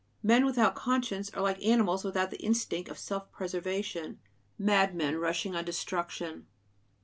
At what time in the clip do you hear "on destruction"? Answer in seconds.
5.55-6.47